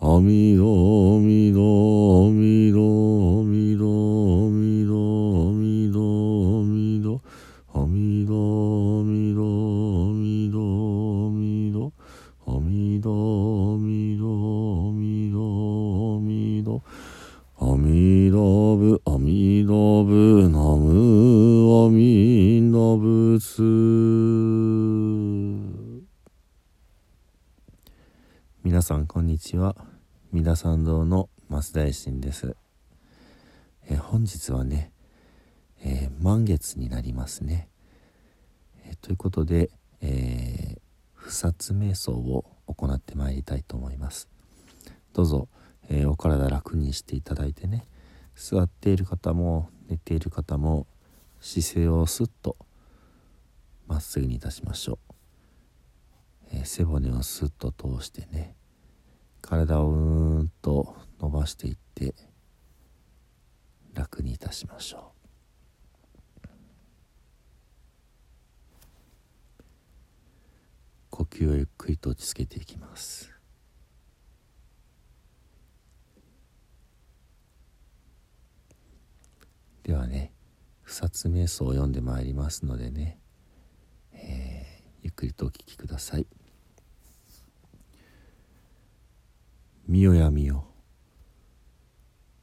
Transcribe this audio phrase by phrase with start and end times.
[0.00, 5.98] アミドアミドアミドアミドアミドアミド
[6.54, 7.20] アミド
[7.74, 8.62] アミド
[8.94, 10.62] アミドアミド
[11.26, 11.92] アミド
[12.46, 13.10] アミド
[13.74, 14.22] アミド
[14.86, 15.42] アミド
[16.14, 16.80] アミド
[17.60, 23.40] アミダブアミダブナムアミダブ
[28.68, 29.74] 皆さんこんにちは。
[30.30, 32.54] 三田参道の増大臣です、
[33.88, 34.92] え本日はね、
[35.82, 37.70] えー満月になりますね、
[38.84, 39.70] えということで、
[40.02, 40.80] えー
[41.14, 44.28] 不殺瞑想を行ってまいりたいと思います。
[45.14, 45.48] どうぞ、
[45.88, 47.86] えお体楽にしていただいてね。
[48.34, 50.86] 座っている方も寝ている方も
[51.40, 52.54] 姿勢をスッと
[53.86, 54.98] まっすぐにいたしましょ
[56.52, 58.57] う、え背骨をスッと通してね。
[59.48, 62.14] 体をうーんと伸ばしていって
[63.94, 65.12] 楽にいたしましょ
[66.44, 66.48] う。
[71.08, 73.32] 呼吸をゆっくりと落ち着けていきます。
[79.82, 80.30] ではね
[80.82, 83.18] 不殺瞑想を読んでまいりますのでね、
[84.12, 86.26] えーゆっくりとお聞きください。
[89.88, 90.66] 見よや見よ。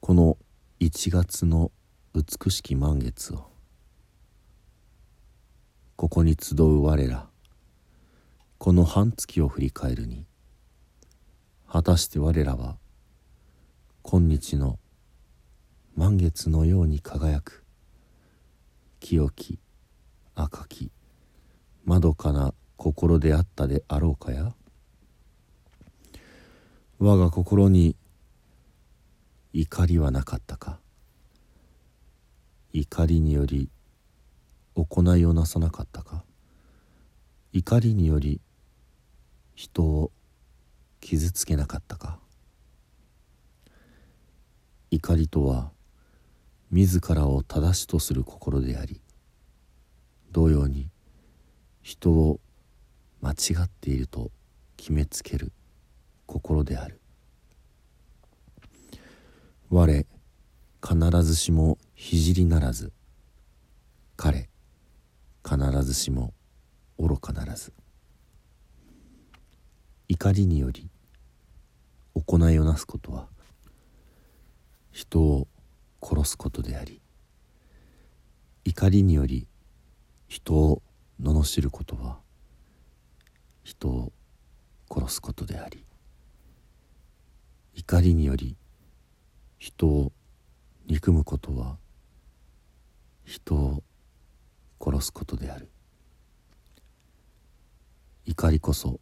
[0.00, 0.36] この
[0.80, 1.70] 1月の
[2.12, 3.48] 美しき満月を
[5.94, 7.28] ここに集う我ら
[8.58, 10.26] この半月を振り返るに
[11.68, 12.76] 果たして我らは
[14.02, 14.80] 今日の
[15.94, 17.64] 満月のように輝く
[18.98, 19.60] 清き
[20.34, 20.90] 赤き
[21.84, 24.52] まどかな心であったであろうかや？
[27.00, 27.94] 我が心に
[29.52, 30.80] 怒りはなかったか？
[32.72, 33.70] 怒りにより
[34.74, 36.24] 行いをなさなかったか？
[37.52, 38.40] 怒りにより
[39.54, 40.10] 人を
[41.00, 42.18] 傷つけなかったか？
[44.90, 45.70] 怒りとは
[46.72, 49.00] 自らを正しとする心であり
[50.32, 50.88] 同様に
[51.80, 52.40] 人を
[53.22, 54.32] 間違っていると
[54.76, 55.52] 決めつける
[56.28, 57.00] 心である。
[59.70, 60.06] 我
[60.86, 62.92] 必ずしも聖ならず。
[64.14, 64.50] 彼
[65.42, 66.34] 必ずしも
[66.98, 67.72] 愚かならず。
[70.08, 70.90] 怒りにより
[72.14, 73.26] 行いをなすことは
[74.92, 75.48] 人を
[76.02, 77.00] 殺すことであり。
[78.66, 79.48] 怒りにより
[80.28, 80.82] 人を
[81.22, 82.18] 罵ることは
[83.64, 84.12] 人を
[84.90, 85.87] 殺すことであり。
[87.78, 88.56] 怒りにより
[89.56, 90.10] 人を
[90.88, 91.76] 憎むことは
[93.24, 93.84] 人を
[94.82, 95.70] 殺すことである。
[98.24, 98.98] 怒りこそ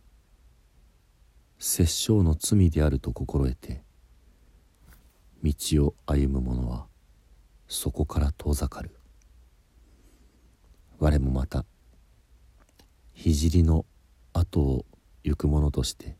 [1.58, 3.82] 殺生の罪であると心得て
[5.42, 5.54] 道
[5.86, 6.86] を歩む者は
[7.68, 8.94] そこから遠ざかる。
[10.98, 11.64] 我もまた
[13.14, 13.86] 聖の
[14.34, 14.84] 後を
[15.24, 16.18] 行く者として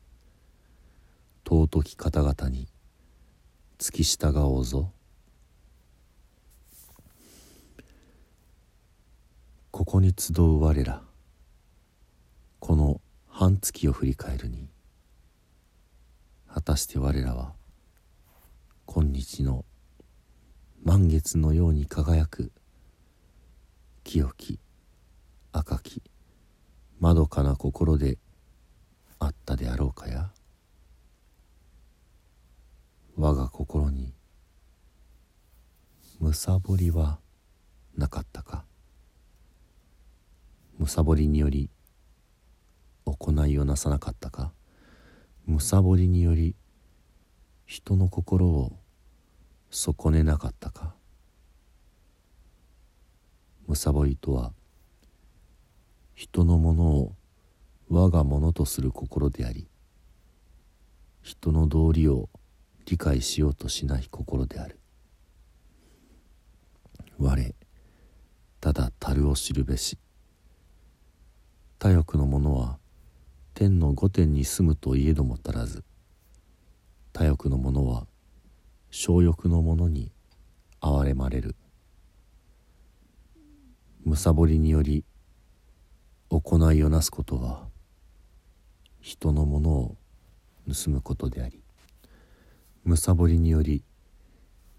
[1.48, 2.66] 尊き方々に
[3.78, 4.90] 付き従おうぞ。
[9.70, 11.02] ここに集う我ら
[12.58, 14.70] この半月を振り返るに
[16.52, 17.52] 果たして我らは
[18.87, 19.66] 今日の
[20.82, 22.50] 満月のように輝く
[24.02, 24.58] 清き
[25.52, 26.02] 赤き
[26.99, 28.16] まどかな心で
[29.19, 30.31] あったであろうかや。
[33.18, 34.12] 我が心に
[36.20, 37.18] むさぼりは
[37.96, 38.64] なかったか？
[40.78, 41.70] むさぼりにより
[43.06, 44.52] 行いをなさなかったか？
[45.46, 46.54] むさぼりにより
[47.64, 48.72] 人の心を
[49.70, 50.94] 損ねなかったか？
[53.66, 54.52] むさぼりとは
[56.14, 57.12] 人のものを
[57.88, 59.68] 我がものとする心であり
[61.22, 62.28] 人の道理を
[62.87, 64.79] 理解しようとしない心である。
[67.19, 67.55] 我
[68.61, 69.99] ただ樽を知るべし。
[71.81, 72.79] 他欲の者は
[73.55, 75.83] 天の御殿に住むといえども足らず。
[77.12, 78.06] 他欲の者は
[78.91, 80.12] 小欲の者に
[80.81, 81.56] 憐れまれる。
[84.05, 85.05] むさぼりにより
[86.29, 87.67] 行いをなすことは
[89.00, 89.97] 人のものを
[90.73, 91.65] 盗むことであり。
[92.87, 93.83] むさぼりにより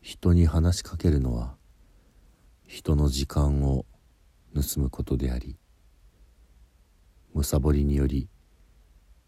[0.01, 1.57] 人に話しかけるのは
[2.65, 3.85] 人の時間を
[4.55, 5.57] 盗むことであり
[7.33, 8.29] むさぼりにより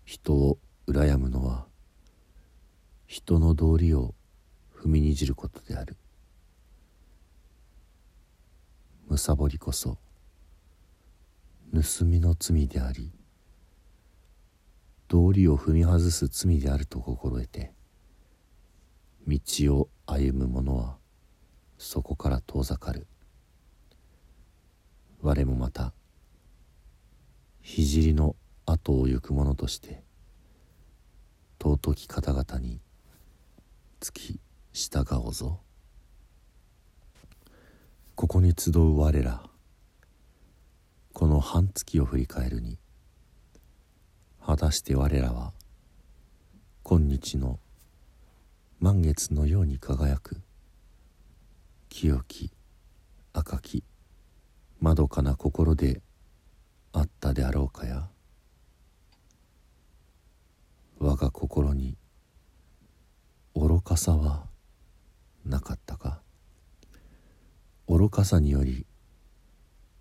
[0.05, 1.65] 人を羨むのは
[3.05, 4.15] 人の道理を
[4.73, 5.97] 踏みにじることである。
[9.09, 9.97] むさぼりこそ
[11.73, 13.11] 盗みの罪であり
[15.09, 17.73] 道理を踏み外す罪であると心得て
[19.27, 19.39] 道
[19.75, 20.97] を歩む者は
[21.77, 23.07] そこから遠ざかる。
[25.21, 25.93] 我もまた
[27.63, 28.35] 聖の
[28.65, 30.01] 後を行く者として
[31.61, 32.79] 尊き方々に
[33.99, 34.39] つき
[34.71, 35.59] 従おうぞ。
[38.15, 39.43] ここに集う我ら
[41.13, 42.77] この半月を振り返るに
[44.45, 45.53] 果たして我らは
[46.83, 47.59] 今日の
[48.81, 50.37] 満月のように輝く。
[51.89, 52.49] 清き
[53.33, 53.83] 赤き
[54.79, 56.01] まどかな心で
[56.93, 58.07] あったであろうかや。
[60.97, 61.97] 我が心に
[63.53, 64.45] 愚かさは
[65.45, 66.21] なかったか。
[67.85, 68.85] 愚かさにより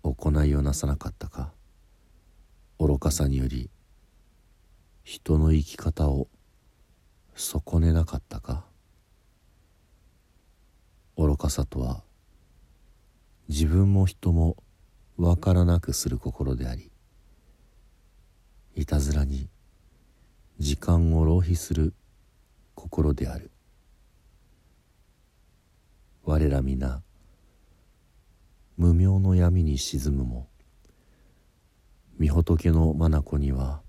[0.03, 1.51] 行いをなさなかったか。
[2.79, 3.69] 愚かさにより
[5.03, 6.29] 人の生き方を
[7.35, 8.68] 損ねなかったか。
[11.21, 12.01] 愚かさとは
[13.49, 14.55] 自分も人も
[15.17, 16.93] わからなくする心であり
[18.73, 19.49] いたずらに
[20.59, 21.93] 時間を浪費する
[22.73, 23.51] 心である。
[26.23, 27.01] 我ら皆
[28.77, 30.47] 無明の闇に沈むも
[32.17, 33.81] 御仏の眼には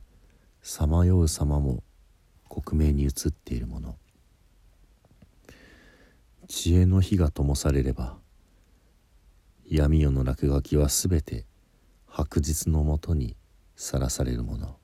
[0.62, 1.84] さまよう様も
[2.48, 3.99] 克明に映っているもの。
[6.52, 8.18] 知恵の火が灯されれば
[9.70, 11.46] 闇夜の落書きはすべて
[12.08, 13.36] 白日のもとに
[13.76, 14.76] さらされるもの。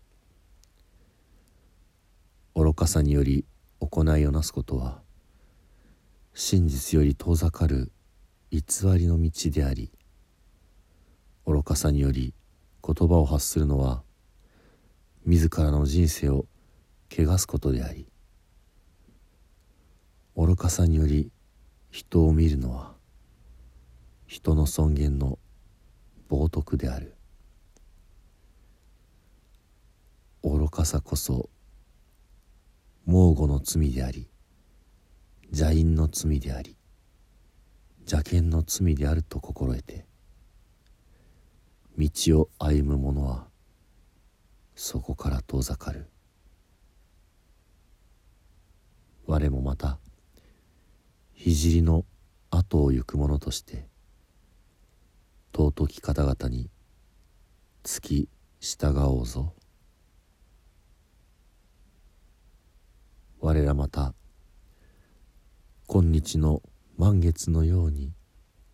[2.55, 3.45] 愚かさにより
[3.81, 5.03] 行いをなすことは
[6.35, 7.91] 真実より遠ざかる
[8.53, 8.61] 偽
[8.97, 9.91] りの道であり
[11.47, 12.33] 愚かさにより
[12.81, 14.05] 言葉を発するのは
[15.25, 16.47] 自らの人生を
[17.11, 18.07] 汚すことであり
[20.37, 21.33] 愚かさにより
[21.97, 22.93] 人を見るのは
[24.27, 25.39] 人の尊厳の
[26.29, 27.15] 冒涜である。
[30.43, 31.49] 愚かさこそ
[33.07, 34.29] 猛虎の罪であり
[35.45, 36.77] 邪淫の罪であり
[38.01, 40.05] 邪剣の罪であると心得て
[41.97, 42.11] 道
[42.41, 43.47] を歩む者は
[44.75, 46.11] そこから遠ざかる。
[49.27, 49.99] 我もまた
[51.55, 52.05] 聖の
[52.51, 53.87] 後を行く者として
[55.55, 56.69] 尊き方々に
[57.85, 59.55] 付き従おうぞ
[63.39, 64.13] 我らまた
[65.87, 66.63] 今日の
[66.99, 68.13] 満月のように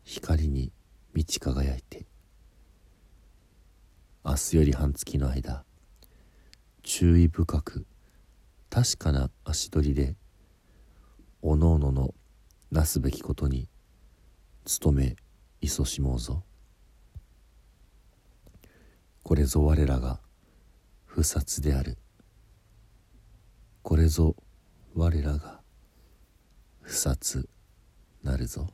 [0.03, 0.73] 光に
[1.13, 2.07] 満ち輝いて
[4.25, 5.65] 明日より半月の間
[6.83, 7.85] 注意深く
[8.71, 10.17] 確かな足取りで
[11.43, 12.15] おのおのの
[12.73, 13.69] なすべきことに
[14.81, 15.15] 努め
[15.61, 16.43] いそしもうぞ。
[19.23, 20.21] これぞ我らが
[21.05, 21.99] 不殺である。
[23.83, 24.35] これぞ
[24.95, 25.61] 我らが
[26.81, 27.47] 不殺
[28.23, 28.67] なるぞ。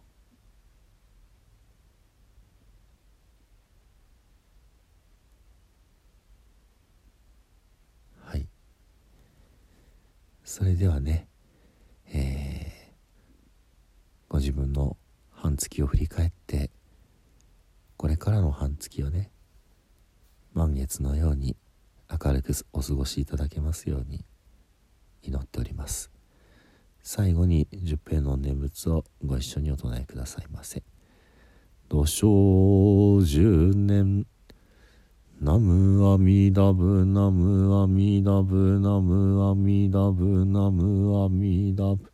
[8.25, 8.47] はい。
[10.45, 11.27] それではね、
[14.29, 14.97] ご自分の
[15.31, 16.71] 半月を振り返って
[17.97, 19.31] これからの半月をね
[20.53, 21.57] 満月のように
[22.11, 24.25] 明るくお過ごしいただけますように
[25.23, 26.11] 祈っております。
[27.03, 30.83] 最後に十平の念仏をご一緒にお唱えくださいませ。
[31.89, 34.27] 土生十年
[35.41, 42.13] ナムアミダブナムアミダブナムアミダブナムアミダブ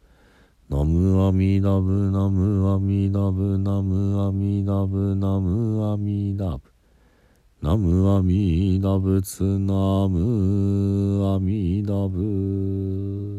[0.75, 6.63] ナムアミダブナムアミダブナムアミダブナムアミダブ。
[7.63, 13.34] ナムアミダブツナムアミダブ。